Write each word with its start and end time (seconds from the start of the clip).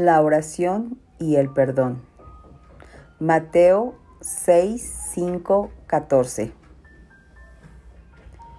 La 0.00 0.22
oración 0.22 0.98
y 1.18 1.36
el 1.36 1.50
perdón. 1.50 2.00
Mateo 3.18 3.96
6, 4.22 5.10
5, 5.12 5.70
14. 5.86 6.54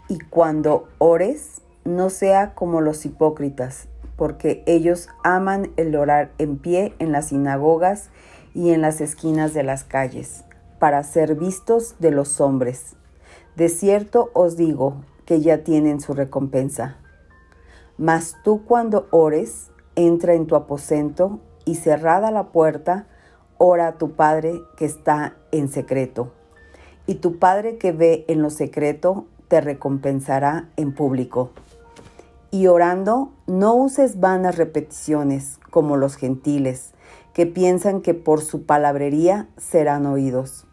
Y 0.08 0.20
cuando 0.20 0.88
ores, 1.00 1.64
no 1.84 2.12
sea 2.12 2.54
como 2.54 2.80
los 2.80 3.08
hipócritas, 3.08 3.88
porque 4.18 4.62
ellos 4.68 5.10
aman 5.24 5.72
el 5.78 5.96
orar 5.96 6.32
en 6.38 6.60
pie 6.60 6.94
en 7.00 7.12
las 7.12 7.30
sinagogas 7.30 8.12
y 8.54 8.70
en 8.70 8.82
las 8.82 9.02
esquinas 9.02 9.56
de 9.56 9.64
las 9.64 9.84
calles, 9.84 10.44
para 10.78 11.02
ser 11.02 11.34
vistos 11.34 11.96
de 11.98 12.12
los 12.12 12.40
hombres. 12.40 12.96
De 13.56 13.68
cierto 13.68 14.30
os 14.36 14.58
digo 14.58 15.02
que 15.26 15.42
ya 15.42 15.64
tienen 15.64 16.02
su 16.02 16.14
recompensa. 16.14 16.98
Mas 17.98 18.36
tú 18.44 18.64
cuando 18.64 19.08
ores, 19.10 19.71
entra 19.96 20.34
en 20.34 20.48
tu 20.48 20.56
aposento 20.56 21.40
y 21.66 21.76
cerrada 21.76 22.32
la 22.32 22.52
puerta, 22.52 23.08
ora 23.58 23.88
a 23.88 23.98
tu 23.98 24.12
Padre 24.12 24.62
que 24.78 24.86
está 24.86 25.36
en 25.52 25.70
secreto. 25.70 26.32
Y 27.08 27.16
tu 27.16 27.40
Padre 27.40 27.78
que 27.78 27.92
ve 27.92 28.26
en 28.28 28.42
lo 28.42 28.50
secreto 28.50 29.26
te 29.48 29.62
recompensará 29.62 30.70
en 30.78 30.94
público. 30.94 31.52
Y 32.52 32.68
orando, 32.68 33.32
no 33.48 33.76
uses 33.76 34.20
vanas 34.20 34.58
repeticiones 34.58 35.60
como 35.70 35.98
los 35.98 36.16
gentiles, 36.16 36.94
que 37.34 37.46
piensan 37.46 38.02
que 38.02 38.14
por 38.14 38.42
su 38.42 38.66
palabrería 38.66 39.50
serán 39.58 40.06
oídos. 40.06 40.68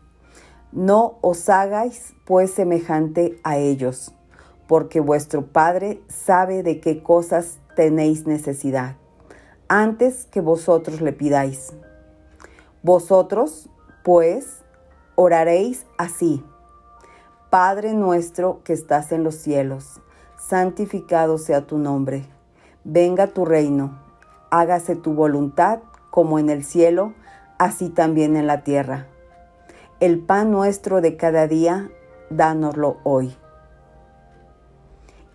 No 0.73 1.19
os 1.21 1.49
hagáis 1.49 2.15
pues 2.25 2.51
semejante 2.53 3.39
a 3.45 3.57
ellos 3.59 4.13
porque 4.69 5.01
vuestro 5.01 5.47
Padre 5.47 6.01
sabe 6.09 6.63
de 6.63 6.79
qué 6.79 7.03
cosas 7.03 7.59
tenéis 7.75 8.27
necesidad, 8.27 8.97
antes 9.69 10.27
que 10.31 10.41
vosotros 10.41 11.01
le 11.01 11.13
pidáis. 11.13 11.75
Vosotros, 12.83 13.69
pues, 14.03 14.65
oraréis 15.15 15.87
así. 15.99 16.43
Padre 17.51 17.93
nuestro 17.95 18.63
que 18.65 18.73
estás 18.73 19.13
en 19.13 19.25
los 19.25 19.35
cielos, 19.37 20.01
santificado 20.39 21.39
sea 21.39 21.67
tu 21.67 21.79
nombre. 21.79 22.25
Venga 22.85 23.29
tu 23.29 23.45
reino, 23.45 23.99
hágase 24.51 24.97
tu 24.97 25.13
voluntad 25.15 25.81
como 26.11 26.39
en 26.39 26.51
el 26.51 26.65
cielo, 26.65 27.13
así 27.59 27.91
también 27.91 28.37
en 28.37 28.47
la 28.47 28.65
tierra. 28.65 29.07
El 30.01 30.21
pan 30.21 30.51
nuestro 30.51 31.01
de 31.01 31.17
cada 31.17 31.47
día, 31.47 31.91
dánoslo 32.31 32.99
hoy 33.05 33.37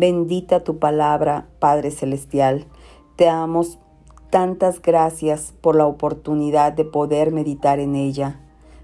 Bendita 0.00 0.62
tu 0.62 0.78
palabra, 0.78 1.48
Padre 1.58 1.90
Celestial. 1.90 2.66
Te 3.16 3.24
damos 3.24 3.80
tantas 4.30 4.80
gracias 4.80 5.52
por 5.60 5.74
la 5.74 5.86
oportunidad 5.86 6.72
de 6.72 6.84
poder 6.84 7.32
meditar 7.32 7.80
en 7.80 7.96
ella, 7.96 8.38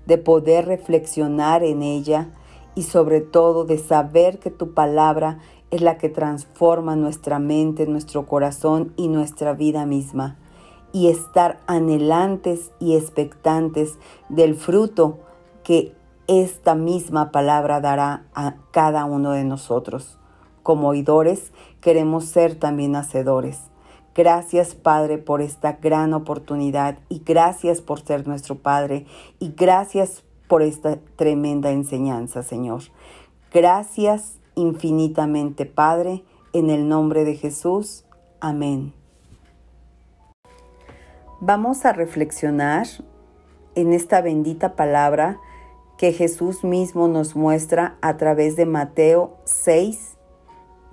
de 0.07 0.19
poder 0.19 0.67
reflexionar 0.67 1.63
en 1.63 1.85
ella 1.85 2.30
y 2.74 2.83
sobre 2.83 3.20
todo 3.20 3.64
de 3.64 3.79
saber 3.79 4.41
que 4.41 4.51
tu 4.51 4.74
palabra 4.74 5.39
es 5.70 5.83
la 5.83 5.98
que 5.98 6.08
transforma 6.08 6.97
nuestra 6.97 7.39
mente, 7.39 7.86
nuestro 7.86 8.27
corazón 8.27 8.92
y 8.97 9.07
nuestra 9.07 9.53
vida 9.53 9.86
misma. 9.86 10.36
Y 10.92 11.11
estar 11.11 11.61
anhelantes 11.69 12.73
y 12.80 12.97
expectantes 12.97 14.01
del 14.30 14.57
fruto 14.57 15.20
que 15.63 15.95
esta 16.27 16.74
misma 16.74 17.30
palabra 17.30 17.80
dará 17.80 18.24
a 18.35 18.57
cada 18.73 19.05
uno 19.05 19.30
de 19.30 19.45
nosotros. 19.45 20.19
Como 20.64 20.89
oidores, 20.89 21.52
queremos 21.80 22.25
ser 22.25 22.57
también 22.57 22.97
hacedores. 22.97 23.61
Gracias 24.17 24.75
Padre 24.75 25.19
por 25.19 25.42
esta 25.42 25.75
gran 25.75 26.14
oportunidad 26.14 26.98
y 27.08 27.23
gracias 27.25 27.80
por 27.80 28.01
ser 28.01 28.27
nuestro 28.27 28.57
Padre 28.57 29.07
y 29.39 29.53
gracias 29.57 30.24
por 30.48 30.63
esta 30.63 30.98
tremenda 31.17 31.70
enseñanza, 31.70 32.42
Señor. 32.42 32.83
Gracias 33.53 34.39
infinitamente, 34.55 35.67
Padre, 35.67 36.24
en 36.53 36.70
el 36.70 36.89
nombre 36.89 37.24
de 37.24 37.36
Jesús. 37.36 38.05
Amén. 38.41 38.92
Vamos 41.41 41.85
a 41.85 41.92
reflexionar 41.92 42.86
en 43.74 43.92
esta 43.92 44.23
bendita 44.23 44.77
palabra 44.77 45.41
que 45.98 46.13
Jesús 46.13 46.64
mismo 46.64 47.08
nos 47.08 47.36
muestra 47.36 47.97
a 48.01 48.17
través 48.17 48.57
de 48.57 48.67
Mateo 48.67 49.36
6, 49.45 50.14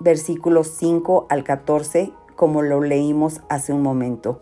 versículos 0.04 0.68
5 0.78 1.28
al 1.30 1.44
14, 1.44 2.12
como 2.36 2.62
lo 2.62 2.82
leímos 2.82 3.42
hace 3.50 3.74
un 3.74 3.82
momento. 3.82 4.42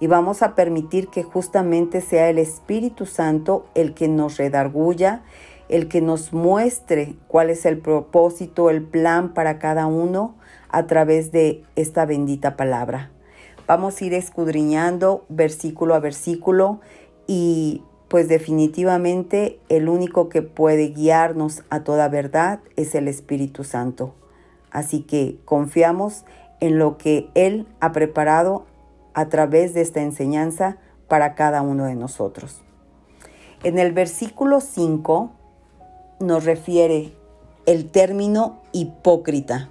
Y 0.00 0.06
vamos 0.06 0.42
a 0.42 0.54
permitir 0.54 1.08
que 1.08 1.22
justamente 1.22 2.00
sea 2.00 2.28
el 2.28 2.38
Espíritu 2.38 3.06
Santo 3.06 3.66
el 3.74 3.94
que 3.94 4.06
nos 4.06 4.36
redarguya, 4.36 5.22
el 5.68 5.88
que 5.88 6.00
nos 6.00 6.32
muestre 6.32 7.16
cuál 7.26 7.50
es 7.50 7.66
el 7.66 7.78
propósito, 7.78 8.70
el 8.70 8.82
plan 8.82 9.34
para 9.34 9.58
cada 9.58 9.86
uno 9.86 10.36
a 10.68 10.86
través 10.86 11.32
de 11.32 11.64
esta 11.74 12.06
bendita 12.06 12.56
palabra. 12.56 13.10
Vamos 13.66 14.00
a 14.00 14.04
ir 14.04 14.14
escudriñando 14.14 15.24
versículo 15.28 15.94
a 15.94 16.00
versículo 16.00 16.80
y 17.26 17.82
pues 18.08 18.28
definitivamente 18.28 19.58
el 19.68 19.88
único 19.88 20.28
que 20.30 20.42
puede 20.42 20.88
guiarnos 20.88 21.62
a 21.68 21.84
toda 21.84 22.08
verdad 22.08 22.60
es 22.76 22.94
el 22.94 23.08
Espíritu 23.08 23.64
Santo. 23.64 24.14
Así 24.70 25.00
que 25.02 25.38
confiamos 25.44 26.24
en 26.60 26.78
lo 26.78 26.98
que 26.98 27.30
Él 27.34 27.66
ha 27.80 27.92
preparado 27.92 28.66
a 29.14 29.28
través 29.28 29.74
de 29.74 29.80
esta 29.80 30.00
enseñanza 30.00 30.76
para 31.08 31.34
cada 31.34 31.62
uno 31.62 31.86
de 31.86 31.94
nosotros. 31.94 32.60
En 33.64 33.78
el 33.78 33.92
versículo 33.92 34.60
5 34.60 35.32
nos 36.20 36.44
refiere 36.44 37.12
el 37.66 37.90
término 37.90 38.60
hipócrita. 38.72 39.68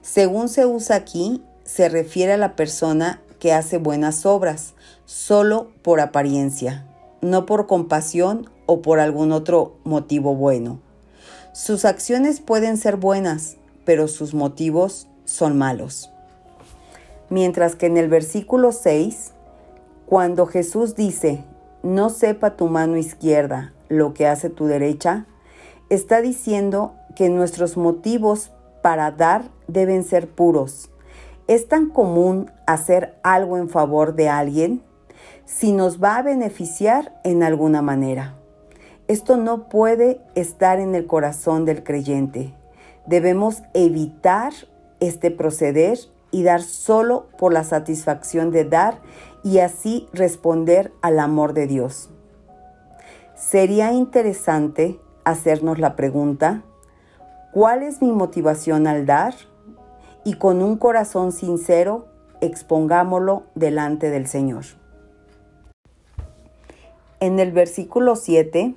Según 0.00 0.48
se 0.48 0.66
usa 0.66 0.96
aquí, 0.96 1.42
se 1.64 1.88
refiere 1.88 2.32
a 2.32 2.38
la 2.38 2.56
persona 2.56 3.20
que 3.38 3.52
hace 3.52 3.78
buenas 3.78 4.26
obras 4.26 4.74
solo 5.04 5.70
por 5.82 6.00
apariencia, 6.00 6.86
no 7.20 7.46
por 7.46 7.66
compasión 7.66 8.50
o 8.66 8.82
por 8.82 9.00
algún 9.00 9.32
otro 9.32 9.76
motivo 9.84 10.34
bueno. 10.34 10.80
Sus 11.52 11.84
acciones 11.84 12.40
pueden 12.40 12.76
ser 12.76 12.96
buenas, 12.96 13.56
pero 13.84 14.08
sus 14.08 14.34
motivos 14.34 15.08
son 15.24 15.58
malos. 15.58 16.10
Mientras 17.30 17.76
que 17.76 17.86
en 17.86 17.96
el 17.96 18.08
versículo 18.08 18.72
6, 18.72 19.32
cuando 20.06 20.46
Jesús 20.46 20.94
dice, 20.94 21.44
no 21.82 22.10
sepa 22.10 22.56
tu 22.56 22.68
mano 22.68 22.96
izquierda 22.96 23.72
lo 23.88 24.14
que 24.14 24.26
hace 24.26 24.50
tu 24.50 24.66
derecha, 24.66 25.26
está 25.88 26.20
diciendo 26.20 26.94
que 27.16 27.28
nuestros 27.28 27.76
motivos 27.76 28.50
para 28.82 29.10
dar 29.10 29.44
deben 29.68 30.04
ser 30.04 30.28
puros. 30.28 30.90
¿Es 31.48 31.68
tan 31.68 31.88
común 31.88 32.50
hacer 32.66 33.18
algo 33.22 33.56
en 33.58 33.68
favor 33.68 34.14
de 34.14 34.28
alguien 34.28 34.82
si 35.44 35.72
nos 35.72 36.02
va 36.02 36.16
a 36.16 36.22
beneficiar 36.22 37.20
en 37.24 37.42
alguna 37.42 37.82
manera? 37.82 38.36
Esto 39.08 39.36
no 39.36 39.68
puede 39.68 40.20
estar 40.34 40.78
en 40.80 40.94
el 40.94 41.06
corazón 41.06 41.64
del 41.64 41.82
creyente. 41.82 42.54
Debemos 43.06 43.62
evitar 43.74 44.52
este 45.00 45.30
proceder 45.30 45.98
y 46.30 46.44
dar 46.44 46.62
solo 46.62 47.26
por 47.38 47.52
la 47.52 47.64
satisfacción 47.64 48.50
de 48.50 48.64
dar 48.64 49.00
y 49.42 49.58
así 49.58 50.08
responder 50.12 50.92
al 51.02 51.18
amor 51.18 51.52
de 51.52 51.66
Dios. 51.66 52.10
Sería 53.36 53.92
interesante 53.92 55.00
hacernos 55.24 55.78
la 55.78 55.96
pregunta, 55.96 56.62
¿cuál 57.52 57.82
es 57.82 58.00
mi 58.00 58.12
motivación 58.12 58.86
al 58.86 59.04
dar? 59.04 59.34
Y 60.24 60.34
con 60.34 60.62
un 60.62 60.76
corazón 60.76 61.32
sincero, 61.32 62.06
expongámoslo 62.40 63.42
delante 63.54 64.10
del 64.10 64.26
Señor. 64.28 64.64
En 67.18 67.40
el 67.40 67.52
versículo 67.52 68.16
7, 68.16 68.74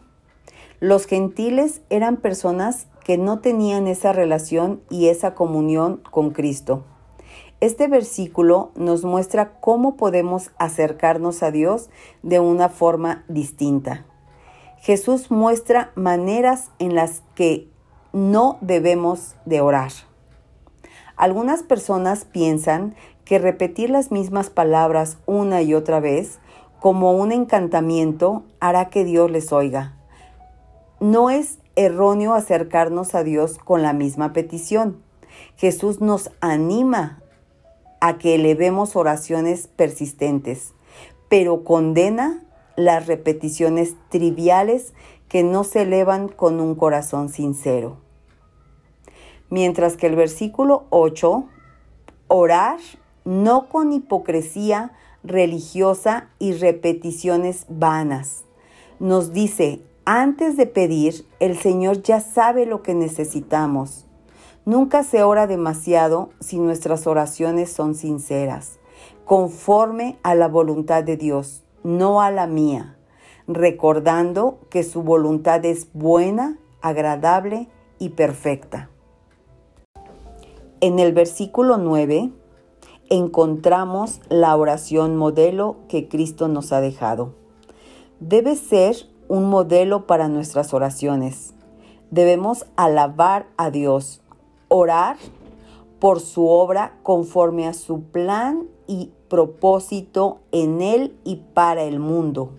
los 0.79 1.05
gentiles 1.05 1.81
eran 1.89 2.17
personas 2.17 2.87
que 3.05 3.19
no 3.19 3.37
tenían 3.37 3.85
esa 3.85 4.13
relación 4.13 4.81
y 4.89 5.09
esa 5.09 5.35
comunión 5.35 6.01
con 6.09 6.31
Cristo. 6.31 6.85
Este 7.61 7.87
versículo 7.87 8.71
nos 8.75 9.03
muestra 9.03 9.59
cómo 9.59 9.95
podemos 9.95 10.49
acercarnos 10.57 11.43
a 11.43 11.51
Dios 11.51 11.91
de 12.23 12.39
una 12.39 12.67
forma 12.67 13.23
distinta. 13.27 14.07
Jesús 14.79 15.29
muestra 15.29 15.91
maneras 15.93 16.71
en 16.79 16.95
las 16.95 17.21
que 17.35 17.69
no 18.11 18.57
debemos 18.61 19.35
de 19.45 19.61
orar. 19.61 19.91
Algunas 21.15 21.61
personas 21.61 22.25
piensan 22.25 22.95
que 23.23 23.37
repetir 23.37 23.91
las 23.91 24.11
mismas 24.11 24.49
palabras 24.49 25.19
una 25.27 25.61
y 25.61 25.75
otra 25.75 25.99
vez 25.99 26.39
como 26.79 27.11
un 27.11 27.31
encantamiento 27.31 28.45
hará 28.59 28.89
que 28.89 29.05
Dios 29.05 29.29
les 29.29 29.53
oiga. 29.53 29.95
No 30.99 31.29
es 31.29 31.59
erróneo 31.75 32.33
acercarnos 32.33 33.15
a 33.15 33.23
Dios 33.23 33.57
con 33.57 33.81
la 33.81 33.93
misma 33.93 34.33
petición. 34.33 35.01
Jesús 35.57 36.01
nos 36.01 36.31
anima 36.41 37.21
a 37.99 38.17
que 38.17 38.35
elevemos 38.35 38.95
oraciones 38.95 39.67
persistentes, 39.67 40.73
pero 41.29 41.63
condena 41.63 42.43
las 42.75 43.07
repeticiones 43.07 43.95
triviales 44.09 44.93
que 45.27 45.43
no 45.43 45.63
se 45.63 45.83
elevan 45.83 46.27
con 46.27 46.59
un 46.59 46.75
corazón 46.75 47.29
sincero. 47.29 47.97
Mientras 49.49 49.97
que 49.97 50.07
el 50.07 50.15
versículo 50.15 50.85
8, 50.89 51.45
orar 52.27 52.79
no 53.23 53.69
con 53.69 53.91
hipocresía 53.93 54.91
religiosa 55.23 56.29
y 56.39 56.53
repeticiones 56.53 57.65
vanas. 57.69 58.45
Nos 58.99 59.33
dice, 59.33 59.81
antes 60.05 60.55
de 60.55 60.67
pedir, 60.67 61.27
el 61.39 61.57
Señor 61.57 62.03
ya 62.03 62.19
sabe 62.19 62.65
lo 62.65 62.83
que 62.83 62.93
necesitamos. 62.93 64.05
Nunca 64.63 65.03
se 65.03 65.23
ora 65.23 65.47
demasiado 65.47 66.29
si 66.39 66.59
nuestras 66.59 67.07
oraciones 67.07 67.71
son 67.71 67.95
sinceras, 67.95 68.79
conforme 69.25 70.17
a 70.23 70.35
la 70.35 70.47
voluntad 70.47 71.03
de 71.03 71.17
Dios, 71.17 71.63
no 71.83 72.21
a 72.21 72.31
la 72.31 72.45
mía, 72.47 72.97
recordando 73.47 74.59
que 74.69 74.83
su 74.83 75.03
voluntad 75.03 75.65
es 75.65 75.89
buena, 75.93 76.59
agradable 76.81 77.67
y 77.99 78.09
perfecta. 78.09 78.89
En 80.81 80.99
el 80.99 81.13
versículo 81.13 81.77
9, 81.77 82.31
encontramos 83.09 84.21
la 84.29 84.55
oración 84.55 85.15
modelo 85.15 85.77
que 85.89 86.07
Cristo 86.07 86.47
nos 86.47 86.71
ha 86.71 86.81
dejado. 86.81 87.33
Debe 88.19 88.55
ser 88.55 88.95
un 89.27 89.49
modelo 89.49 90.07
para 90.07 90.27
nuestras 90.27 90.73
oraciones. 90.73 91.53
Debemos 92.11 92.65
alabar 92.75 93.47
a 93.57 93.71
Dios, 93.71 94.21
orar 94.67 95.17
por 95.99 96.19
su 96.19 96.47
obra 96.47 96.97
conforme 97.03 97.67
a 97.67 97.73
su 97.73 98.03
plan 98.03 98.67
y 98.87 99.11
propósito 99.27 100.39
en 100.51 100.81
Él 100.81 101.17
y 101.23 101.37
para 101.53 101.83
el 101.83 101.99
mundo. 101.99 102.51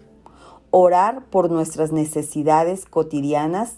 Orar 0.70 1.26
por 1.26 1.50
nuestras 1.50 1.92
necesidades 1.92 2.86
cotidianas 2.86 3.76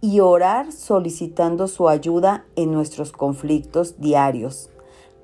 y 0.00 0.20
orar 0.20 0.72
solicitando 0.72 1.66
su 1.66 1.88
ayuda 1.88 2.44
en 2.56 2.72
nuestros 2.72 3.12
conflictos 3.12 4.00
diarios 4.00 4.70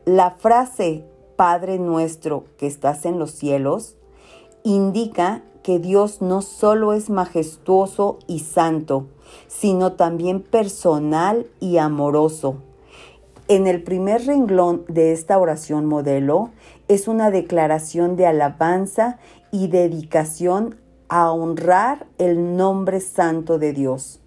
la 0.04 0.32
frase 0.32 1.04
Padre 1.36 1.78
nuestro 1.78 2.44
que 2.58 2.66
estás 2.66 3.06
en 3.06 3.18
los 3.18 3.30
cielos 3.30 3.96
indica 4.62 5.42
que 5.64 5.78
Dios 5.78 6.20
no 6.20 6.42
solo 6.42 6.92
es 6.92 7.08
majestuoso 7.08 8.18
y 8.26 8.40
santo, 8.40 9.06
sino 9.48 9.94
también 9.94 10.42
personal 10.42 11.46
y 11.58 11.78
amoroso. 11.78 12.58
En 13.48 13.66
el 13.66 13.82
primer 13.82 14.26
renglón 14.26 14.84
de 14.88 15.12
esta 15.12 15.38
oración 15.38 15.86
modelo 15.86 16.50
es 16.86 17.08
una 17.08 17.30
declaración 17.30 18.14
de 18.14 18.26
alabanza 18.26 19.18
y 19.50 19.68
dedicación 19.68 20.76
a 21.08 21.32
honrar 21.32 22.06
el 22.18 22.56
nombre 22.56 23.00
santo 23.00 23.58
de 23.58 23.72
Dios. 23.72 24.20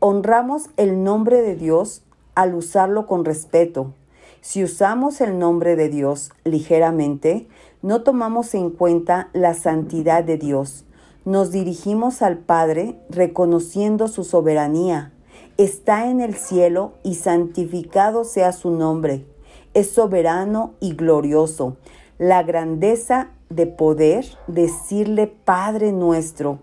Honramos 0.00 0.68
el 0.76 1.02
nombre 1.02 1.40
de 1.40 1.56
Dios 1.56 2.02
al 2.34 2.54
usarlo 2.54 3.06
con 3.06 3.24
respeto, 3.24 3.94
si 4.40 4.62
usamos 4.62 5.20
el 5.20 5.38
nombre 5.38 5.76
de 5.76 5.88
Dios 5.88 6.30
ligeramente, 6.44 7.48
no 7.82 8.02
tomamos 8.02 8.54
en 8.54 8.70
cuenta 8.70 9.28
la 9.32 9.54
santidad 9.54 10.24
de 10.24 10.38
Dios. 10.38 10.84
Nos 11.24 11.50
dirigimos 11.50 12.22
al 12.22 12.38
Padre 12.38 12.98
reconociendo 13.10 14.08
su 14.08 14.24
soberanía. 14.24 15.12
Está 15.56 16.08
en 16.08 16.20
el 16.20 16.34
cielo 16.34 16.92
y 17.02 17.16
santificado 17.16 18.24
sea 18.24 18.52
su 18.52 18.70
nombre. 18.70 19.26
Es 19.74 19.90
soberano 19.90 20.74
y 20.80 20.94
glorioso. 20.94 21.76
La 22.18 22.42
grandeza 22.42 23.30
de 23.50 23.66
poder 23.66 24.24
decirle 24.46 25.26
Padre 25.26 25.92
nuestro. 25.92 26.60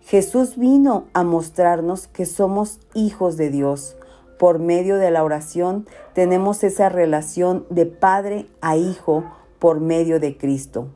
Jesús 0.00 0.56
vino 0.56 1.04
a 1.12 1.22
mostrarnos 1.22 2.06
que 2.06 2.24
somos 2.24 2.80
hijos 2.94 3.36
de 3.36 3.50
Dios 3.50 3.97
por 4.38 4.58
medio 4.58 4.96
de 4.96 5.10
la 5.10 5.24
oración 5.24 5.86
tenemos 6.14 6.64
esa 6.64 6.88
relación 6.88 7.66
de 7.70 7.86
padre 7.86 8.46
a 8.60 8.76
hijo 8.76 9.24
por 9.58 9.80
medio 9.80 10.20
de 10.20 10.36
Cristo. 10.36 10.88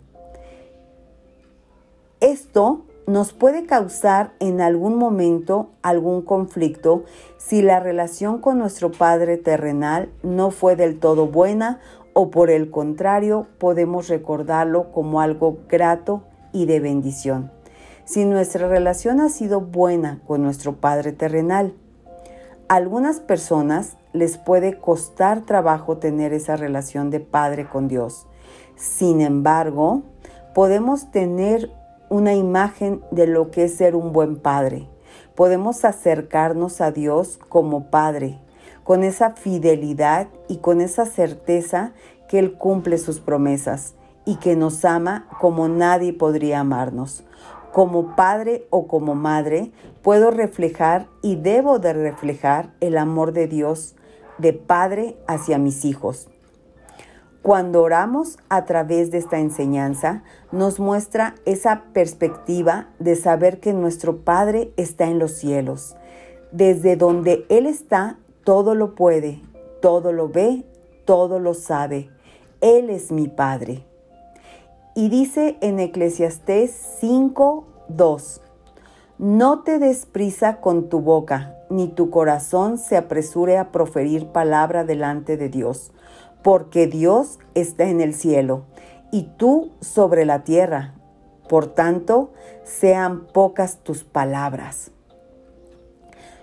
Esto 2.20 2.82
nos 3.06 3.32
puede 3.32 3.66
causar 3.66 4.32
en 4.38 4.60
algún 4.60 4.96
momento 4.96 5.70
algún 5.82 6.22
conflicto 6.22 7.04
si 7.36 7.60
la 7.60 7.80
relación 7.80 8.38
con 8.38 8.58
nuestro 8.58 8.92
Padre 8.92 9.38
terrenal 9.38 10.08
no 10.22 10.52
fue 10.52 10.76
del 10.76 11.00
todo 11.00 11.26
buena 11.26 11.80
o 12.12 12.30
por 12.30 12.50
el 12.50 12.70
contrario 12.70 13.48
podemos 13.58 14.08
recordarlo 14.08 14.92
como 14.92 15.20
algo 15.20 15.58
grato 15.68 16.22
y 16.52 16.66
de 16.66 16.78
bendición. 16.78 17.50
Si 18.04 18.24
nuestra 18.24 18.68
relación 18.68 19.20
ha 19.20 19.28
sido 19.28 19.60
buena 19.60 20.20
con 20.26 20.42
nuestro 20.42 20.76
Padre 20.76 21.12
terrenal, 21.12 21.74
algunas 22.72 23.20
personas 23.20 23.98
les 24.14 24.38
puede 24.38 24.78
costar 24.78 25.42
trabajo 25.42 25.98
tener 25.98 26.32
esa 26.32 26.56
relación 26.56 27.10
de 27.10 27.20
padre 27.20 27.68
con 27.68 27.86
Dios. 27.86 28.26
Sin 28.76 29.20
embargo, 29.20 30.04
podemos 30.54 31.10
tener 31.10 31.70
una 32.08 32.32
imagen 32.32 33.02
de 33.10 33.26
lo 33.26 33.50
que 33.50 33.64
es 33.64 33.74
ser 33.74 33.94
un 33.94 34.14
buen 34.14 34.38
padre. 34.38 34.88
Podemos 35.34 35.84
acercarnos 35.84 36.80
a 36.80 36.92
Dios 36.92 37.38
como 37.50 37.90
padre, 37.90 38.38
con 38.84 39.04
esa 39.04 39.32
fidelidad 39.32 40.28
y 40.48 40.56
con 40.56 40.80
esa 40.80 41.04
certeza 41.04 41.92
que 42.26 42.38
Él 42.38 42.54
cumple 42.54 42.96
sus 42.96 43.20
promesas 43.20 43.96
y 44.24 44.36
que 44.36 44.56
nos 44.56 44.86
ama 44.86 45.28
como 45.42 45.68
nadie 45.68 46.14
podría 46.14 46.60
amarnos 46.60 47.22
como 47.72 48.14
padre 48.16 48.66
o 48.70 48.86
como 48.86 49.14
madre, 49.14 49.72
puedo 50.02 50.30
reflejar 50.30 51.08
y 51.22 51.36
debo 51.36 51.78
de 51.78 51.92
reflejar 51.92 52.70
el 52.80 52.98
amor 52.98 53.32
de 53.32 53.46
Dios 53.46 53.94
de 54.38 54.52
padre 54.52 55.16
hacia 55.26 55.58
mis 55.58 55.84
hijos. 55.84 56.28
Cuando 57.42 57.82
oramos 57.82 58.38
a 58.48 58.64
través 58.66 59.10
de 59.10 59.18
esta 59.18 59.40
enseñanza, 59.40 60.22
nos 60.52 60.78
muestra 60.78 61.34
esa 61.44 61.82
perspectiva 61.92 62.90
de 63.00 63.16
saber 63.16 63.58
que 63.58 63.72
nuestro 63.72 64.18
Padre 64.18 64.72
está 64.76 65.06
en 65.06 65.18
los 65.18 65.32
cielos. 65.32 65.96
Desde 66.52 66.94
donde 66.94 67.44
Él 67.48 67.66
está, 67.66 68.18
todo 68.44 68.76
lo 68.76 68.94
puede, 68.94 69.42
todo 69.80 70.12
lo 70.12 70.28
ve, 70.28 70.64
todo 71.04 71.40
lo 71.40 71.54
sabe. 71.54 72.10
Él 72.60 72.90
es 72.90 73.10
mi 73.10 73.26
Padre. 73.26 73.84
Y 74.94 75.08
dice 75.08 75.56
en 75.62 75.80
Eclesiastés 75.80 76.70
5, 77.00 77.64
2. 77.88 78.40
No 79.16 79.60
te 79.60 79.78
des 79.78 80.04
prisa 80.04 80.60
con 80.60 80.90
tu 80.90 81.00
boca, 81.00 81.56
ni 81.70 81.88
tu 81.88 82.10
corazón 82.10 82.76
se 82.76 82.98
apresure 82.98 83.56
a 83.56 83.72
proferir 83.72 84.26
palabra 84.26 84.84
delante 84.84 85.38
de 85.38 85.48
Dios, 85.48 85.92
porque 86.42 86.86
Dios 86.86 87.38
está 87.54 87.84
en 87.84 88.02
el 88.02 88.12
cielo 88.12 88.64
y 89.10 89.30
tú 89.38 89.70
sobre 89.80 90.26
la 90.26 90.44
tierra. 90.44 90.94
Por 91.48 91.68
tanto, 91.68 92.32
sean 92.64 93.26
pocas 93.26 93.78
tus 93.78 94.04
palabras. 94.04 94.90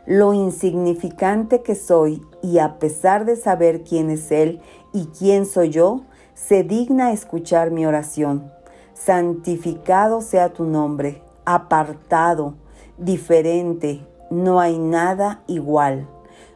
Lo 0.07 0.33
insignificante 0.33 1.61
que 1.61 1.75
soy 1.75 2.23
y 2.41 2.57
a 2.57 2.79
pesar 2.79 3.25
de 3.25 3.35
saber 3.35 3.83
quién 3.83 4.09
es 4.09 4.31
Él 4.31 4.59
y 4.91 5.05
quién 5.07 5.45
soy 5.45 5.69
yo, 5.69 6.01
se 6.47 6.63
digna 6.63 7.11
escuchar 7.11 7.69
mi 7.69 7.85
oración. 7.85 8.51
Santificado 8.93 10.21
sea 10.21 10.53
tu 10.53 10.63
nombre, 10.63 11.21
apartado, 11.45 12.55
diferente, 12.97 14.05
no 14.31 14.59
hay 14.59 14.79
nada 14.79 15.43
igual. 15.47 16.07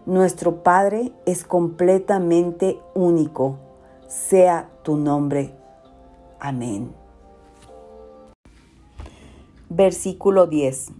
Nuestro 0.06 0.64
Padre 0.64 1.12
es 1.26 1.44
completamente 1.44 2.80
único. 2.96 3.58
Sea 4.08 4.70
tu 4.84 4.96
nombre. 4.96 5.54
Amén. 6.40 6.92
Versículo 9.70 10.48
10. 10.48 10.92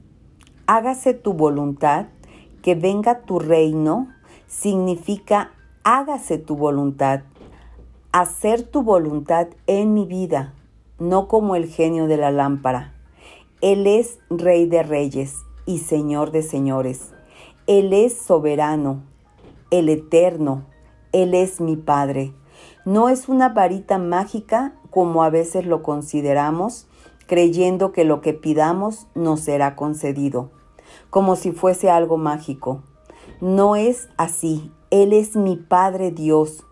Hágase 0.68 1.14
tu 1.14 1.34
voluntad, 1.34 2.08
que 2.62 2.76
venga 2.76 3.22
tu 3.22 3.40
reino, 3.40 4.08
significa 4.48 5.52
hágase 5.84 6.38
tu 6.38 6.56
voluntad 6.56 7.22
hacer 8.14 8.62
tu 8.62 8.84
voluntad 8.84 9.48
en 9.66 9.96
mi 9.96 10.06
vida, 10.06 10.54
no 11.00 11.28
como 11.28 11.56
el 11.56 11.66
genio 11.66 12.06
de 12.06 12.18
la 12.18 12.30
lámpara. 12.30 12.94
Él 13.60 13.88
es 13.88 14.20
Rey 14.30 14.68
de 14.68 14.84
Reyes 14.84 15.38
y 15.66 15.80
Señor 15.80 16.30
de 16.30 16.44
Señores. 16.44 17.12
Él 17.66 17.92
es 17.92 18.16
soberano, 18.16 19.02
el 19.72 19.90
eterno. 19.90 20.68
Él 21.12 21.34
es 21.34 21.60
mi 21.60 21.76
Padre. 21.76 22.36
No 22.86 23.10
es 23.10 23.30
una 23.30 23.50
varita 23.50 23.98
mágica 23.98 24.76
como 24.92 25.24
a 25.24 25.32
veces 25.32 25.66
lo 25.66 25.82
consideramos, 25.82 26.86
creyendo 27.26 27.94
que 27.94 28.04
lo 28.04 28.22
que 28.22 28.34
pidamos 28.34 29.08
nos 29.16 29.40
será 29.40 29.76
concedido, 29.76 30.52
como 31.10 31.36
si 31.36 31.52
fuese 31.52 31.90
algo 31.90 32.18
mágico. 32.18 32.84
No 33.42 33.76
es 33.76 34.08
así. 34.18 34.72
Él 34.92 35.14
es 35.14 35.36
mi 35.36 35.56
Padre 35.56 36.12
Dios. 36.12 36.64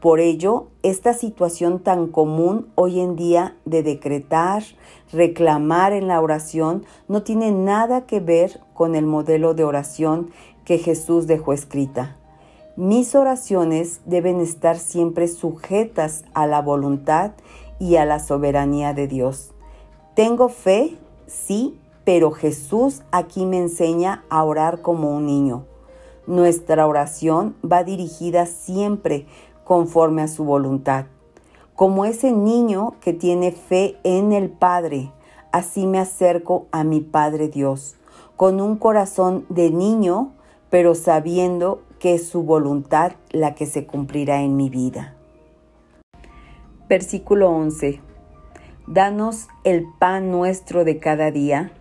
Por 0.00 0.20
ello, 0.20 0.68
esta 0.84 1.12
situación 1.12 1.80
tan 1.80 2.06
común 2.06 2.68
hoy 2.76 3.00
en 3.00 3.16
día 3.16 3.56
de 3.64 3.82
decretar, 3.82 4.62
reclamar 5.12 5.92
en 5.92 6.06
la 6.06 6.20
oración, 6.20 6.84
no 7.08 7.22
tiene 7.22 7.50
nada 7.50 8.06
que 8.06 8.20
ver 8.20 8.60
con 8.74 8.94
el 8.94 9.06
modelo 9.06 9.54
de 9.54 9.64
oración 9.64 10.30
que 10.64 10.78
Jesús 10.78 11.26
dejó 11.26 11.52
escrita. 11.52 12.16
Mis 12.76 13.16
oraciones 13.16 14.00
deben 14.06 14.40
estar 14.40 14.78
siempre 14.78 15.26
sujetas 15.26 16.24
a 16.32 16.46
la 16.46 16.62
voluntad 16.62 17.32
y 17.80 17.96
a 17.96 18.04
la 18.04 18.20
soberanía 18.20 18.94
de 18.94 19.08
Dios. 19.08 19.50
Tengo 20.14 20.48
fe, 20.48 20.96
sí, 21.26 21.76
pero 22.04 22.30
Jesús 22.30 23.02
aquí 23.10 23.46
me 23.46 23.58
enseña 23.58 24.24
a 24.30 24.44
orar 24.44 24.80
como 24.80 25.10
un 25.10 25.26
niño. 25.26 25.64
Nuestra 26.28 26.86
oración 26.86 27.56
va 27.64 27.84
dirigida 27.84 28.46
siempre 28.46 29.26
conforme 29.68 30.22
a 30.22 30.28
su 30.28 30.44
voluntad. 30.44 31.04
Como 31.74 32.06
ese 32.06 32.32
niño 32.32 32.94
que 33.02 33.12
tiene 33.12 33.52
fe 33.52 33.98
en 34.02 34.32
el 34.32 34.48
Padre, 34.48 35.12
así 35.52 35.86
me 35.86 35.98
acerco 35.98 36.68
a 36.72 36.84
mi 36.84 37.02
Padre 37.02 37.48
Dios, 37.48 37.96
con 38.34 38.62
un 38.62 38.76
corazón 38.76 39.44
de 39.50 39.70
niño, 39.70 40.32
pero 40.70 40.94
sabiendo 40.94 41.82
que 41.98 42.14
es 42.14 42.26
su 42.26 42.44
voluntad 42.44 43.12
la 43.30 43.54
que 43.54 43.66
se 43.66 43.84
cumplirá 43.84 44.40
en 44.40 44.56
mi 44.56 44.70
vida. 44.70 45.14
Versículo 46.88 47.50
11. 47.50 48.00
Danos 48.86 49.48
el 49.64 49.84
pan 49.98 50.30
nuestro 50.30 50.86
de 50.86 50.98
cada 50.98 51.30
día. 51.30 51.72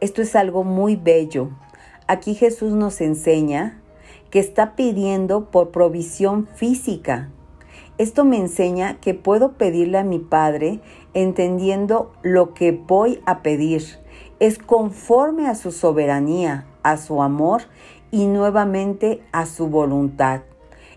Esto 0.00 0.22
es 0.22 0.34
algo 0.34 0.64
muy 0.64 0.96
bello. 0.96 1.50
Aquí 2.08 2.34
Jesús 2.34 2.72
nos 2.72 3.00
enseña 3.00 3.80
que 4.32 4.40
está 4.40 4.74
pidiendo 4.74 5.50
por 5.50 5.70
provisión 5.72 6.48
física. 6.54 7.28
Esto 7.98 8.24
me 8.24 8.38
enseña 8.38 8.98
que 8.98 9.12
puedo 9.12 9.52
pedirle 9.52 9.98
a 9.98 10.04
mi 10.04 10.18
Padre 10.18 10.80
entendiendo 11.12 12.14
lo 12.22 12.54
que 12.54 12.72
voy 12.72 13.20
a 13.26 13.42
pedir. 13.42 13.84
Es 14.40 14.58
conforme 14.58 15.48
a 15.48 15.54
su 15.54 15.70
soberanía, 15.70 16.66
a 16.82 16.96
su 16.96 17.22
amor 17.22 17.64
y 18.10 18.24
nuevamente 18.24 19.22
a 19.32 19.44
su 19.44 19.68
voluntad. 19.68 20.40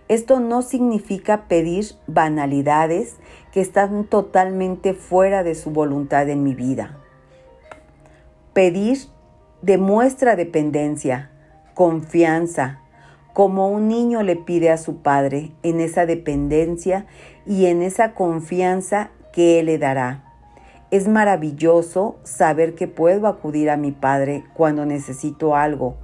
Esto 0.07 0.39
no 0.39 0.61
significa 0.61 1.49
pedir 1.49 1.87
banalidades 2.07 3.17
que 3.51 3.59
están 3.59 4.05
totalmente 4.05 4.93
fuera 4.93 5.43
de 5.43 5.55
su 5.55 5.71
voluntad 5.71 6.29
en 6.29 6.41
mi 6.41 6.55
vida. 6.55 6.99
Pedir 8.53 8.97
demuestra 9.61 10.37
dependencia, 10.37 11.31
confianza, 11.73 12.84
como 13.35 13.67
un 13.67 13.89
niño 13.89 14.23
le 14.23 14.37
pide 14.37 14.71
a 14.71 14.77
su 14.77 15.01
padre 15.01 15.51
en 15.61 15.81
esa 15.81 16.05
dependencia 16.05 17.05
y 17.45 17.65
en 17.65 17.81
esa 17.81 18.13
confianza 18.13 19.09
que 19.33 19.59
Él 19.59 19.65
le 19.65 19.77
dará. 19.77 20.23
Es 20.89 21.09
maravilloso 21.09 22.15
saber 22.23 22.75
que 22.75 22.87
puedo 22.87 23.27
acudir 23.27 23.69
a 23.69 23.75
mi 23.75 23.91
Padre 23.91 24.45
cuando 24.53 24.85
necesito 24.85 25.53
algo. 25.53 25.97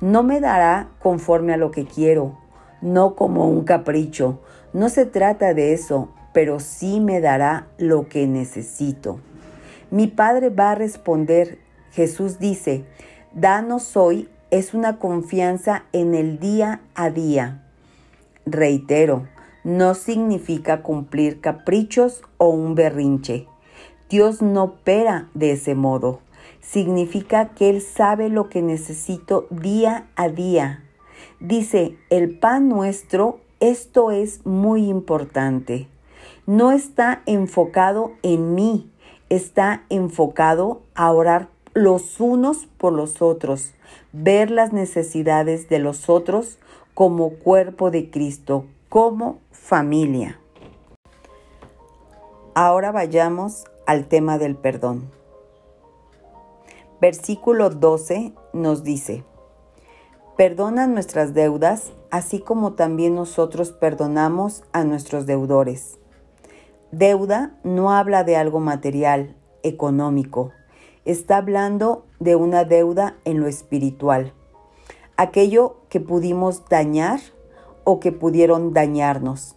No 0.00 0.22
me 0.22 0.38
dará 0.38 0.90
conforme 1.00 1.52
a 1.52 1.56
lo 1.56 1.72
que 1.72 1.86
quiero, 1.86 2.38
no 2.80 3.16
como 3.16 3.48
un 3.48 3.64
capricho. 3.64 4.38
No 4.72 4.88
se 4.88 5.06
trata 5.06 5.54
de 5.54 5.72
eso, 5.72 6.10
pero 6.32 6.60
sí 6.60 7.00
me 7.00 7.20
dará 7.20 7.66
lo 7.78 8.08
que 8.08 8.28
necesito. 8.28 9.18
Mi 9.90 10.06
Padre 10.06 10.50
va 10.50 10.70
a 10.70 10.76
responder, 10.76 11.58
Jesús 11.90 12.38
dice, 12.38 12.84
danos 13.34 13.96
hoy 13.96 14.28
es 14.50 14.74
una 14.74 14.98
confianza 14.98 15.84
en 15.92 16.14
el 16.14 16.38
día 16.38 16.80
a 16.94 17.10
día. 17.10 17.62
Reitero, 18.44 19.26
no 19.64 19.94
significa 19.94 20.82
cumplir 20.82 21.40
caprichos 21.40 22.22
o 22.38 22.48
un 22.48 22.74
berrinche. 22.76 23.48
Dios 24.08 24.40
no 24.40 24.64
opera 24.64 25.28
de 25.34 25.52
ese 25.52 25.74
modo. 25.74 26.20
Significa 26.60 27.48
que 27.54 27.70
Él 27.70 27.80
sabe 27.80 28.28
lo 28.28 28.48
que 28.48 28.62
necesito 28.62 29.48
día 29.50 30.06
a 30.14 30.28
día. 30.28 30.84
Dice, 31.40 31.96
el 32.10 32.38
pan 32.38 32.68
nuestro, 32.68 33.40
esto 33.58 34.12
es 34.12 34.46
muy 34.46 34.88
importante. 34.88 35.88
No 36.46 36.70
está 36.70 37.22
enfocado 37.26 38.12
en 38.22 38.54
mí, 38.54 38.90
está 39.28 39.84
enfocado 39.88 40.82
a 40.94 41.10
orar 41.10 41.48
los 41.76 42.20
unos 42.20 42.66
por 42.78 42.94
los 42.94 43.20
otros, 43.20 43.74
ver 44.14 44.50
las 44.50 44.72
necesidades 44.72 45.68
de 45.68 45.78
los 45.78 46.08
otros 46.08 46.58
como 46.94 47.34
cuerpo 47.34 47.90
de 47.90 48.10
Cristo, 48.10 48.64
como 48.88 49.40
familia. 49.50 50.40
Ahora 52.54 52.92
vayamos 52.92 53.66
al 53.86 54.06
tema 54.06 54.38
del 54.38 54.56
perdón. 54.56 55.10
Versículo 56.98 57.68
12 57.68 58.32
nos 58.54 58.82
dice, 58.82 59.22
Perdona 60.38 60.86
nuestras 60.86 61.34
deudas, 61.34 61.92
así 62.10 62.40
como 62.40 62.72
también 62.72 63.14
nosotros 63.14 63.72
perdonamos 63.72 64.64
a 64.72 64.82
nuestros 64.84 65.26
deudores. 65.26 65.98
Deuda 66.90 67.58
no 67.64 67.92
habla 67.92 68.24
de 68.24 68.36
algo 68.36 68.60
material, 68.60 69.36
económico, 69.62 70.52
está 71.06 71.38
hablando 71.38 72.04
de 72.20 72.36
una 72.36 72.64
deuda 72.64 73.16
en 73.24 73.40
lo 73.40 73.46
espiritual, 73.46 74.32
aquello 75.16 75.76
que 75.88 76.00
pudimos 76.00 76.68
dañar 76.68 77.20
o 77.84 78.00
que 78.00 78.12
pudieron 78.12 78.74
dañarnos. 78.74 79.54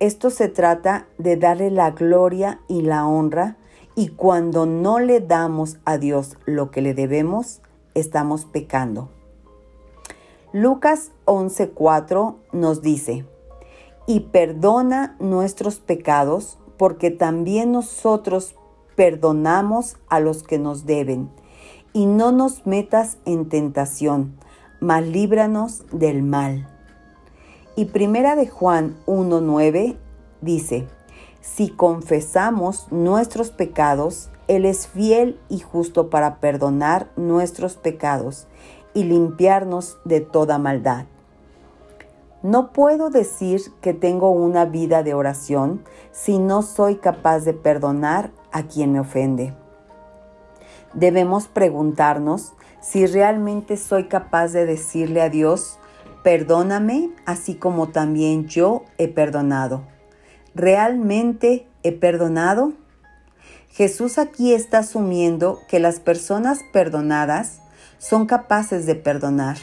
Esto 0.00 0.30
se 0.30 0.48
trata 0.48 1.06
de 1.16 1.36
darle 1.36 1.70
la 1.70 1.92
gloria 1.92 2.60
y 2.68 2.82
la 2.82 3.06
honra 3.06 3.56
y 3.94 4.08
cuando 4.08 4.66
no 4.66 4.98
le 4.98 5.20
damos 5.20 5.78
a 5.84 5.96
Dios 5.98 6.36
lo 6.44 6.70
que 6.70 6.82
le 6.82 6.92
debemos, 6.92 7.60
estamos 7.94 8.44
pecando. 8.44 9.08
Lucas 10.52 11.12
11:4 11.24 12.34
nos 12.52 12.82
dice, 12.82 13.24
y 14.06 14.20
perdona 14.20 15.16
nuestros 15.20 15.78
pecados 15.78 16.58
porque 16.76 17.10
también 17.10 17.70
nosotros 17.70 18.56
perdonamos 18.96 19.96
a 20.08 20.20
los 20.20 20.42
que 20.42 20.58
nos 20.58 20.86
deben, 20.86 21.30
y 21.92 22.06
no 22.06 22.32
nos 22.32 22.66
metas 22.66 23.18
en 23.24 23.48
tentación, 23.48 24.34
mas 24.80 25.04
líbranos 25.04 25.84
del 25.92 26.22
mal. 26.22 26.68
Y 27.76 27.86
primera 27.86 28.36
de 28.36 28.48
Juan 28.48 28.96
1.9 29.06 29.96
dice, 30.40 30.86
si 31.40 31.70
confesamos 31.70 32.86
nuestros 32.90 33.50
pecados, 33.50 34.30
Él 34.48 34.64
es 34.64 34.86
fiel 34.86 35.38
y 35.48 35.60
justo 35.60 36.08
para 36.08 36.36
perdonar 36.36 37.10
nuestros 37.16 37.76
pecados 37.76 38.46
y 38.94 39.04
limpiarnos 39.04 39.98
de 40.04 40.20
toda 40.20 40.58
maldad. 40.58 41.06
No 42.42 42.72
puedo 42.72 43.08
decir 43.08 43.60
que 43.80 43.94
tengo 43.94 44.30
una 44.30 44.64
vida 44.64 45.02
de 45.02 45.14
oración 45.14 45.84
si 46.10 46.38
no 46.38 46.62
soy 46.62 46.96
capaz 46.96 47.40
de 47.40 47.54
perdonar 47.54 48.32
a 48.52 48.64
quien 48.64 48.92
me 48.92 49.00
ofende. 49.00 49.54
Debemos 50.94 51.48
preguntarnos 51.48 52.52
si 52.80 53.06
realmente 53.06 53.76
soy 53.76 54.08
capaz 54.08 54.48
de 54.48 54.66
decirle 54.66 55.22
a 55.22 55.30
Dios, 55.30 55.78
perdóname 56.22 57.10
así 57.26 57.54
como 57.54 57.88
también 57.88 58.46
yo 58.46 58.84
he 58.98 59.08
perdonado. 59.08 59.82
¿Realmente 60.54 61.66
he 61.82 61.92
perdonado? 61.92 62.74
Jesús 63.70 64.18
aquí 64.18 64.52
está 64.52 64.78
asumiendo 64.78 65.60
que 65.68 65.80
las 65.80 65.98
personas 65.98 66.60
perdonadas 66.72 67.62
son 67.98 68.26
capaces 68.26 68.84
de 68.84 68.96
perdonar. 68.96 69.56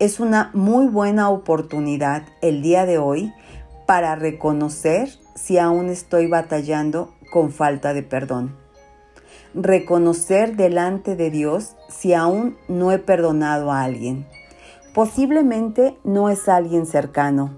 Es 0.00 0.18
una 0.18 0.50
muy 0.54 0.86
buena 0.86 1.28
oportunidad 1.30 2.22
el 2.42 2.62
día 2.62 2.86
de 2.86 2.98
hoy 2.98 3.32
para 3.86 4.16
reconocer 4.16 5.10
si 5.36 5.58
aún 5.58 5.90
estoy 5.90 6.26
batallando 6.26 7.14
con 7.30 7.50
falta 7.50 7.94
de 7.94 8.02
perdón. 8.02 8.56
Reconocer 9.54 10.56
delante 10.56 11.16
de 11.16 11.30
Dios 11.30 11.76
si 11.88 12.14
aún 12.14 12.56
no 12.68 12.92
he 12.92 12.98
perdonado 12.98 13.72
a 13.72 13.82
alguien. 13.82 14.26
Posiblemente 14.94 15.96
no 16.04 16.30
es 16.30 16.48
alguien 16.48 16.86
cercano. 16.86 17.54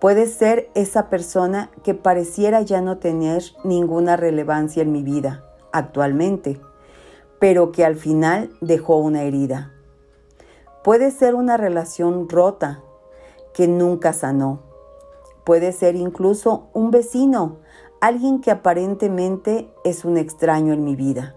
Puede 0.00 0.26
ser 0.26 0.70
esa 0.74 1.08
persona 1.08 1.70
que 1.82 1.94
pareciera 1.94 2.60
ya 2.60 2.80
no 2.80 2.98
tener 2.98 3.42
ninguna 3.64 4.16
relevancia 4.16 4.82
en 4.82 4.92
mi 4.92 5.02
vida 5.02 5.44
actualmente, 5.72 6.60
pero 7.38 7.72
que 7.72 7.84
al 7.84 7.96
final 7.96 8.50
dejó 8.60 8.96
una 8.96 9.22
herida. 9.22 9.72
Puede 10.82 11.10
ser 11.10 11.34
una 11.34 11.56
relación 11.56 12.28
rota 12.28 12.82
que 13.52 13.68
nunca 13.68 14.12
sanó. 14.12 14.62
Puede 15.44 15.72
ser 15.72 15.96
incluso 15.96 16.68
un 16.72 16.90
vecino, 16.90 17.58
alguien 18.00 18.40
que 18.40 18.50
aparentemente 18.50 19.72
es 19.84 20.04
un 20.04 20.16
extraño 20.16 20.72
en 20.72 20.84
mi 20.84 20.96
vida, 20.96 21.34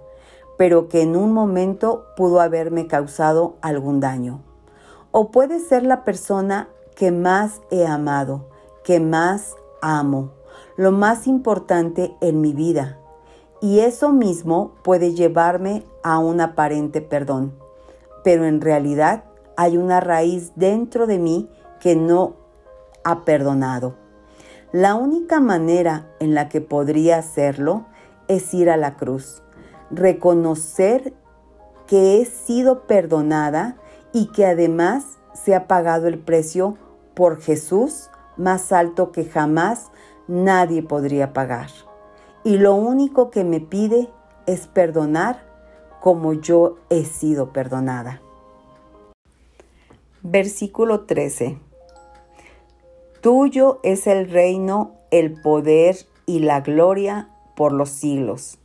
pero 0.57 0.89
que 0.89 1.01
en 1.01 1.15
un 1.15 1.33
momento 1.33 2.05
pudo 2.15 2.41
haberme 2.41 2.87
causado 2.87 3.55
algún 3.61 3.99
daño. 3.99 4.41
O 5.11 5.31
puede 5.31 5.59
ser 5.59 5.83
la 5.83 6.03
persona 6.03 6.69
que 6.95 7.11
más 7.11 7.61
he 7.71 7.87
amado, 7.87 8.49
que 8.83 8.99
más 8.99 9.55
amo, 9.81 10.31
lo 10.75 10.91
más 10.91 11.27
importante 11.27 12.15
en 12.21 12.41
mi 12.41 12.53
vida. 12.53 12.99
Y 13.61 13.79
eso 13.79 14.11
mismo 14.11 14.75
puede 14.83 15.13
llevarme 15.13 15.85
a 16.03 16.19
un 16.19 16.41
aparente 16.41 17.01
perdón. 17.01 17.53
Pero 18.23 18.45
en 18.45 18.61
realidad 18.61 19.23
hay 19.57 19.77
una 19.77 19.99
raíz 19.99 20.51
dentro 20.55 21.07
de 21.07 21.19
mí 21.19 21.49
que 21.79 21.95
no 21.95 22.35
ha 23.03 23.25
perdonado. 23.25 23.95
La 24.71 24.93
única 24.93 25.39
manera 25.39 26.05
en 26.19 26.35
la 26.35 26.47
que 26.47 26.61
podría 26.61 27.17
hacerlo 27.17 27.85
es 28.27 28.53
ir 28.53 28.69
a 28.69 28.77
la 28.77 28.97
cruz, 28.97 29.41
reconocer 29.89 31.13
que 31.87 32.21
he 32.21 32.25
sido 32.25 32.85
perdonada 32.85 33.77
y 34.13 34.27
que 34.27 34.45
además 34.45 35.17
se 35.33 35.55
ha 35.55 35.67
pagado 35.67 36.07
el 36.07 36.19
precio 36.19 36.77
por 37.15 37.41
Jesús 37.41 38.11
más 38.37 38.71
alto 38.71 39.11
que 39.11 39.25
jamás 39.25 39.89
nadie 40.27 40.83
podría 40.83 41.33
pagar. 41.33 41.69
Y 42.43 42.59
lo 42.59 42.75
único 42.75 43.31
que 43.31 43.43
me 43.43 43.61
pide 43.61 44.07
es 44.45 44.67
perdonar 44.67 45.43
como 45.99 46.33
yo 46.33 46.77
he 46.91 47.05
sido 47.05 47.51
perdonada. 47.53 48.21
Versículo 50.21 51.05
13. 51.05 51.68
Tuyo 53.21 53.81
es 53.83 54.07
el 54.07 54.29
reino, 54.29 54.93
el 55.11 55.41
poder 55.41 55.97
y 56.25 56.39
la 56.39 56.61
gloria 56.61 57.27
por 57.53 57.73
los 57.73 57.89
siglos. 57.89 58.59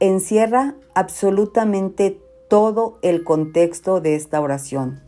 Encierra 0.00 0.74
absolutamente 0.96 2.20
todo 2.48 2.98
el 3.02 3.22
contexto 3.22 4.00
de 4.00 4.16
esta 4.16 4.40
oración, 4.40 5.00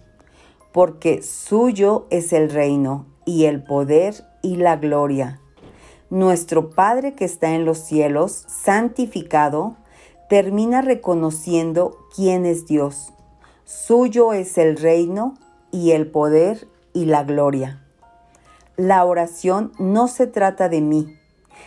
porque 0.73 1.23
suyo 1.23 2.07
es 2.11 2.33
el 2.33 2.51
reino 2.51 3.07
y 3.25 3.47
el 3.47 3.65
poder 3.65 4.15
y 4.43 4.55
la 4.55 4.77
gloria. 4.77 5.41
Nuestro 6.09 6.71
Padre 6.71 7.15
que 7.15 7.25
está 7.25 7.57
en 7.57 7.65
los 7.65 7.79
cielos, 7.79 8.45
santificado, 8.47 9.75
termina 10.29 10.83
reconociendo 10.83 11.99
quién 12.15 12.47
es 12.47 12.65
Dios. 12.67 13.13
Suyo 13.65 14.33
es 14.33 14.57
el 14.57 14.77
reino 14.77 15.35
y 15.73 15.91
el 15.91 16.09
poder 16.09 16.69
y 16.93 17.07
la 17.07 17.25
gloria. 17.25 17.83
La 18.79 19.05
oración 19.05 19.73
no 19.81 20.07
se 20.07 20.29
trata 20.29 20.69
de 20.69 20.81
mí, 20.81 21.19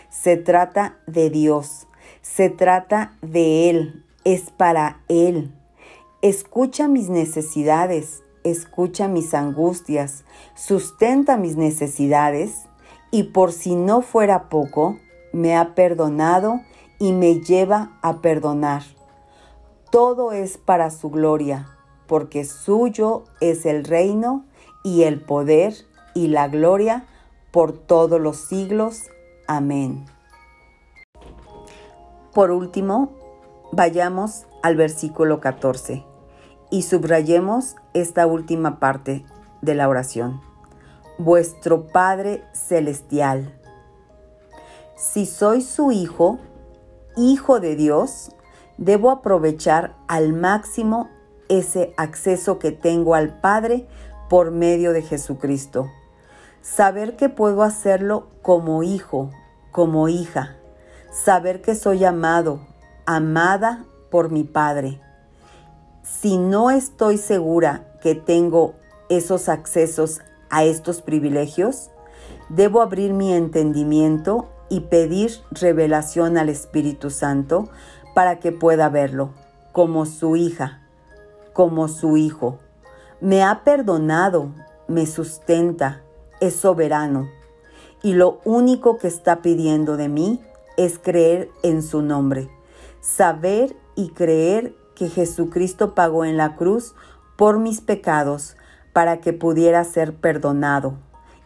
se 0.08 0.38
trata 0.38 0.96
de 1.06 1.28
Dios, 1.28 1.86
se 2.22 2.48
trata 2.48 3.18
de 3.20 3.68
Él, 3.68 4.06
es 4.24 4.48
para 4.48 5.02
Él. 5.08 5.54
Escucha 6.22 6.88
mis 6.88 7.10
necesidades, 7.10 8.22
escucha 8.44 9.08
mis 9.08 9.34
angustias, 9.34 10.24
sustenta 10.54 11.36
mis 11.36 11.56
necesidades 11.56 12.62
y 13.10 13.24
por 13.24 13.52
si 13.52 13.76
no 13.76 14.00
fuera 14.00 14.48
poco, 14.48 14.96
me 15.34 15.54
ha 15.54 15.74
perdonado 15.74 16.62
y 16.98 17.12
me 17.12 17.40
lleva 17.40 17.98
a 18.00 18.22
perdonar. 18.22 18.84
Todo 19.90 20.32
es 20.32 20.56
para 20.56 20.88
su 20.88 21.10
gloria, 21.10 21.68
porque 22.06 22.46
suyo 22.46 23.24
es 23.42 23.66
el 23.66 23.84
reino 23.84 24.46
y 24.82 25.02
el 25.02 25.20
poder 25.20 25.74
y 26.14 26.28
la 26.28 26.48
gloria 26.48 27.04
por 27.50 27.72
todos 27.72 28.20
los 28.20 28.36
siglos. 28.36 29.10
Amén. 29.46 30.06
Por 32.32 32.50
último, 32.50 33.12
vayamos 33.72 34.46
al 34.62 34.76
versículo 34.76 35.40
14 35.40 36.04
y 36.70 36.82
subrayemos 36.82 37.76
esta 37.92 38.26
última 38.26 38.78
parte 38.78 39.24
de 39.60 39.74
la 39.74 39.88
oración. 39.88 40.40
Vuestro 41.18 41.88
Padre 41.88 42.42
Celestial. 42.54 43.58
Si 44.96 45.26
soy 45.26 45.60
su 45.60 45.92
hijo, 45.92 46.38
hijo 47.16 47.60
de 47.60 47.76
Dios, 47.76 48.30
debo 48.78 49.10
aprovechar 49.10 49.94
al 50.08 50.32
máximo 50.32 51.10
ese 51.48 51.92
acceso 51.98 52.58
que 52.58 52.72
tengo 52.72 53.14
al 53.14 53.40
Padre 53.40 53.86
por 54.30 54.50
medio 54.50 54.92
de 54.92 55.02
Jesucristo. 55.02 55.90
Saber 56.62 57.16
que 57.16 57.28
puedo 57.28 57.62
hacerlo 57.62 58.28
como 58.40 58.82
hijo, 58.82 59.30
como 59.70 60.08
hija. 60.08 60.56
Saber 61.12 61.60
que 61.60 61.74
soy 61.74 62.04
amado, 62.04 62.60
amada 63.04 63.84
por 64.10 64.30
mi 64.30 64.44
Padre. 64.44 65.00
Si 66.02 66.38
no 66.38 66.70
estoy 66.70 67.18
segura 67.18 67.98
que 68.00 68.14
tengo 68.14 68.74
esos 69.10 69.48
accesos 69.48 70.20
a 70.48 70.64
estos 70.64 71.02
privilegios, 71.02 71.90
debo 72.48 72.80
abrir 72.80 73.12
mi 73.12 73.32
entendimiento 73.32 74.48
y 74.70 74.80
pedir 74.80 75.32
revelación 75.50 76.38
al 76.38 76.48
Espíritu 76.48 77.10
Santo 77.10 77.68
para 78.14 78.38
que 78.38 78.52
pueda 78.52 78.88
verlo 78.88 79.30
como 79.72 80.06
su 80.06 80.36
hija, 80.36 80.80
como 81.52 81.88
su 81.88 82.16
hijo 82.16 82.58
me 83.22 83.44
ha 83.44 83.62
perdonado, 83.62 84.52
me 84.88 85.06
sustenta, 85.06 86.02
es 86.42 86.56
soberano. 86.56 87.30
Y 88.02 88.14
lo 88.14 88.40
único 88.44 88.98
que 88.98 89.06
está 89.06 89.42
pidiendo 89.42 89.96
de 89.96 90.08
mí 90.08 90.40
es 90.76 90.98
creer 90.98 91.48
en 91.62 91.82
su 91.82 92.02
nombre, 92.02 92.50
saber 93.00 93.76
y 93.94 94.10
creer 94.10 94.74
que 94.96 95.08
Jesucristo 95.08 95.94
pagó 95.94 96.24
en 96.24 96.36
la 96.36 96.56
cruz 96.56 96.94
por 97.36 97.60
mis 97.60 97.80
pecados 97.80 98.56
para 98.92 99.20
que 99.20 99.32
pudiera 99.32 99.84
ser 99.84 100.14
perdonado 100.14 100.94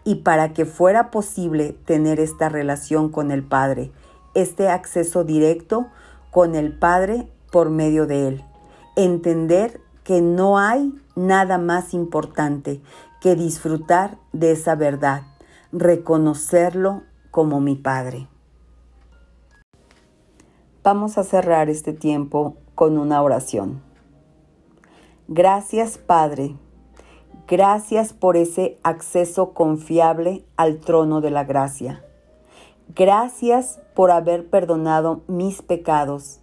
y 0.02 0.16
para 0.16 0.54
que 0.54 0.64
fuera 0.64 1.10
posible 1.10 1.76
tener 1.84 2.18
esta 2.18 2.48
relación 2.48 3.10
con 3.10 3.30
el 3.30 3.42
Padre, 3.42 3.92
este 4.34 4.68
acceso 4.68 5.24
directo 5.24 5.88
con 6.30 6.54
el 6.54 6.72
Padre 6.72 7.28
por 7.52 7.68
medio 7.68 8.06
de 8.06 8.28
Él. 8.28 8.44
Entender 8.96 9.80
que 10.04 10.22
no 10.22 10.58
hay 10.58 10.94
nada 11.16 11.58
más 11.58 11.92
importante 11.92 12.80
que 13.26 13.34
disfrutar 13.34 14.18
de 14.32 14.52
esa 14.52 14.76
verdad, 14.76 15.22
reconocerlo 15.72 17.02
como 17.32 17.60
mi 17.60 17.74
Padre. 17.74 18.28
Vamos 20.84 21.18
a 21.18 21.24
cerrar 21.24 21.68
este 21.68 21.92
tiempo 21.92 22.54
con 22.76 22.96
una 22.96 23.20
oración. 23.20 23.82
Gracias 25.26 25.98
Padre, 25.98 26.54
gracias 27.48 28.12
por 28.12 28.36
ese 28.36 28.78
acceso 28.84 29.54
confiable 29.54 30.44
al 30.56 30.78
trono 30.78 31.20
de 31.20 31.32
la 31.32 31.42
gracia. 31.42 32.04
Gracias 32.94 33.80
por 33.96 34.12
haber 34.12 34.48
perdonado 34.48 35.22
mis 35.26 35.62
pecados 35.62 36.38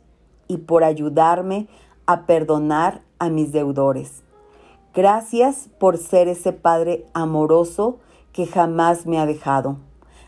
y 0.50 0.58
por 0.58 0.84
ayudarme 0.84 1.70
a 2.08 2.26
perdonar 2.26 3.04
a 3.20 3.30
mis 3.30 3.54
deudores. 3.54 4.23
Gracias 4.94 5.70
por 5.80 5.98
ser 5.98 6.28
ese 6.28 6.54
Padre 6.54 7.06
amoroso 7.14 7.98
que 8.32 8.46
jamás 8.46 9.08
me 9.08 9.20
ha 9.20 9.26
dejado. 9.26 9.78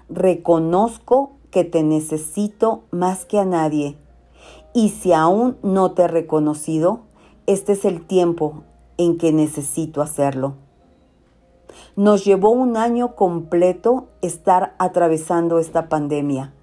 Reconozco 0.10 1.34
que 1.52 1.64
te 1.64 1.84
necesito 1.84 2.84
más 2.90 3.26
que 3.26 3.38
a 3.38 3.46
nadie. 3.46 3.96
Y 4.74 4.90
si 4.90 5.14
aún 5.14 5.58
no 5.62 5.92
te 5.92 6.04
he 6.04 6.08
reconocido, 6.08 7.02
este 7.46 7.74
es 7.74 7.86
el 7.86 8.06
tiempo 8.06 8.64
en 8.98 9.20
que 9.20 9.32
necesito 9.32 10.02
hacerlo. 10.02 10.56
Nos 11.96 12.26
llevó 12.26 12.50
un 12.50 12.76
año 12.76 13.16
completo 13.16 14.08
estar 14.22 14.76
atravesando 14.80 15.60
esta 15.60 15.90
pandemia. 15.90 16.54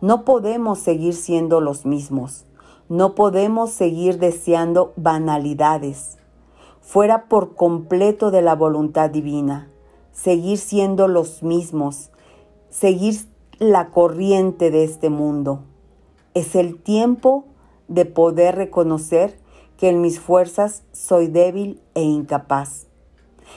No 0.00 0.24
podemos 0.24 0.78
seguir 0.78 1.14
siendo 1.14 1.60
los 1.60 1.86
mismos. 1.86 2.44
No 2.88 3.16
podemos 3.16 3.70
seguir 3.70 4.18
deseando 4.18 4.92
banalidades, 4.96 6.17
fuera 6.88 7.24
por 7.24 7.54
completo 7.54 8.30
de 8.30 8.40
la 8.40 8.54
voluntad 8.54 9.10
divina, 9.10 9.68
seguir 10.10 10.56
siendo 10.56 11.06
los 11.06 11.42
mismos, 11.42 12.08
seguir 12.70 13.14
la 13.58 13.90
corriente 13.90 14.70
de 14.70 14.84
este 14.84 15.10
mundo. 15.10 15.60
Es 16.32 16.54
el 16.54 16.80
tiempo 16.80 17.44
de 17.88 18.06
poder 18.06 18.56
reconocer 18.56 19.38
que 19.76 19.90
en 19.90 20.00
mis 20.00 20.18
fuerzas 20.18 20.82
soy 20.92 21.26
débil 21.26 21.78
e 21.94 22.04
incapaz. 22.04 22.86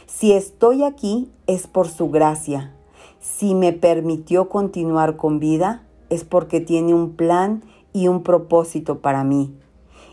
Si 0.08 0.34
estoy 0.34 0.84
aquí 0.84 1.32
es 1.48 1.68
por 1.68 1.88
su 1.88 2.10
gracia. 2.10 2.76
Si 3.22 3.56
me 3.56 3.72
permitió 3.72 4.50
continuar 4.50 5.16
con 5.16 5.40
vida, 5.40 5.88
es 6.10 6.26
porque 6.26 6.60
tiene 6.60 6.94
un 6.94 7.16
plan 7.16 7.64
y 7.94 8.10
un 8.10 8.24
propósito 8.24 9.00
para 9.00 9.24
mí. 9.24 9.56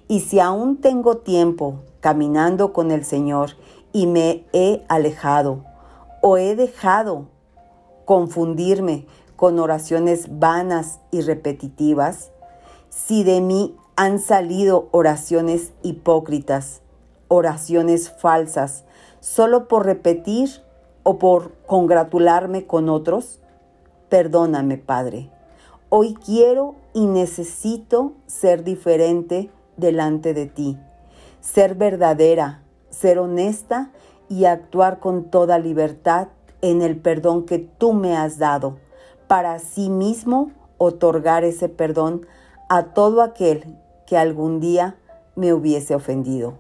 Y 0.07 0.21
si 0.21 0.39
aún 0.39 0.77
tengo 0.77 1.17
tiempo 1.17 1.81
caminando 2.01 2.73
con 2.73 2.91
el 2.91 3.05
Señor 3.05 3.51
y 3.93 4.07
me 4.07 4.45
he 4.53 4.85
alejado 4.89 5.65
o 6.23 6.37
he 6.37 6.57
dejado 6.57 7.27
confundirme 8.05 9.07
con 9.37 9.59
oraciones 9.59 10.39
vanas 10.39 10.99
y 11.11 11.21
repetitivas, 11.21 12.33
si 12.89 13.23
de 13.23 13.41
mí 13.41 13.77
han 13.97 14.19
salido 14.19 14.89
oraciones 14.91 15.73
hipócritas, 15.83 16.81
oraciones 17.29 18.11
falsas, 18.11 18.85
solo 19.21 19.69
por 19.69 19.87
repetir 19.87 20.63
o 21.03 21.19
por 21.19 21.53
congratularme 21.67 22.67
con 22.67 22.89
otros, 22.89 23.41
perdóname, 24.09 24.79
Padre. 24.79 25.31
Hoy 25.89 26.15
quiero 26.15 26.75
y 26.93 27.07
necesito 27.07 28.13
ser 28.27 28.65
diferente 28.65 29.51
delante 29.77 30.35
de 30.35 30.47
ti, 30.47 30.79
ser 31.41 31.75
verdadera, 31.75 32.63
ser 32.91 33.19
honesta 33.19 33.91
y 34.29 34.45
actuar 34.45 35.01
con 35.01 35.25
toda 35.25 35.59
libertad 35.59 36.29
en 36.61 36.83
el 36.83 36.99
perdón 36.99 37.47
que 37.47 37.59
tú 37.59 37.93
me 37.93 38.17
has 38.17 38.39
dado, 38.39 38.79
para 39.27 39.59
sí 39.59 39.91
mismo 39.91 40.53
otorgar 40.79 41.45
ese 41.45 41.69
perdón 41.69 42.27
a 42.69 42.95
todo 42.95 43.23
aquel 43.23 43.77
que 44.07 44.17
algún 44.17 44.61
día 44.61 44.97
me 45.37 45.53
hubiese 45.53 45.95
ofendido. 45.95 46.55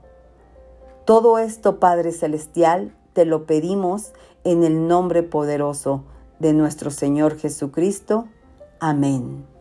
Todo 1.05 1.38
esto, 1.38 1.81
Padre 1.81 2.12
Celestial, 2.12 2.95
te 3.12 3.25
lo 3.25 3.47
pedimos 3.47 4.12
en 4.45 4.62
el 4.62 4.87
nombre 4.87 5.23
poderoso 5.23 6.05
de 6.38 6.53
nuestro 6.53 6.91
Señor 6.91 7.37
Jesucristo. 7.37 8.27
Amén. 8.79 9.58